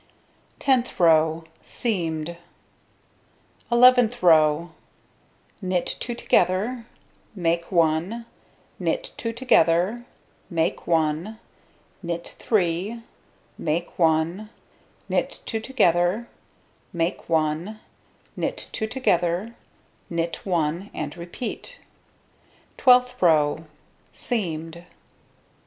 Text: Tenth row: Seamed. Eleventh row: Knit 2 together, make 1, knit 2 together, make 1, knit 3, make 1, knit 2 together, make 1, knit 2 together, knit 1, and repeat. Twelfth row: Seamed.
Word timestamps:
Tenth 0.57 0.99
row: 0.99 1.43
Seamed. 1.61 2.35
Eleventh 3.71 4.23
row: 4.23 4.71
Knit 5.61 5.85
2 5.99 6.15
together, 6.15 6.87
make 7.35 7.71
1, 7.71 8.25
knit 8.79 9.11
2 9.17 9.31
together, 9.31 10.03
make 10.49 10.87
1, 10.87 11.37
knit 12.01 12.35
3, 12.39 13.01
make 13.59 13.99
1, 13.99 14.49
knit 15.07 15.39
2 15.45 15.59
together, 15.59 16.27
make 16.91 17.29
1, 17.29 17.79
knit 18.35 18.69
2 18.73 18.87
together, 18.87 19.55
knit 20.09 20.37
1, 20.43 20.89
and 20.95 21.15
repeat. 21.15 21.79
Twelfth 22.75 23.21
row: 23.21 23.65
Seamed. 24.13 24.83